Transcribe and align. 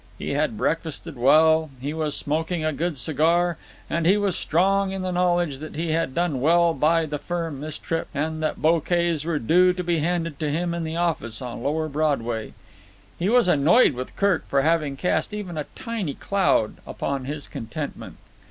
He 0.17 0.31
had 0.31 0.57
breakfasted 0.57 1.15
well; 1.15 1.69
he 1.79 1.93
was 1.93 2.17
smoking 2.17 2.65
a 2.65 2.73
good 2.73 2.97
cigar; 2.97 3.59
and 3.87 4.07
he 4.07 4.17
was 4.17 4.35
strong 4.35 4.89
in 4.91 5.03
the 5.03 5.11
knowledge 5.11 5.59
that 5.59 5.75
he 5.75 5.91
had 5.91 6.15
done 6.15 6.41
well 6.41 6.73
by 6.73 7.05
the 7.05 7.19
firm 7.19 7.61
this 7.61 7.77
trip 7.77 8.07
and 8.11 8.41
that 8.41 8.59
bouquets 8.63 9.25
were 9.25 9.37
due 9.37 9.73
to 9.73 9.83
be 9.83 9.99
handed 9.99 10.39
to 10.39 10.49
him 10.49 10.73
in 10.73 10.83
the 10.85 10.95
office 10.95 11.39
on 11.39 11.61
lower 11.61 11.87
Broadway. 11.87 12.55
He 13.19 13.29
was 13.29 13.47
annoyed 13.47 13.93
with 13.93 14.15
Kirk 14.15 14.43
for 14.47 14.63
having 14.63 14.97
cast 14.97 15.35
even 15.35 15.55
a 15.55 15.67
tiny 15.75 16.15
cloud 16.15 16.77
upon 16.87 17.25
his 17.25 17.47
contentment. 17.47 18.17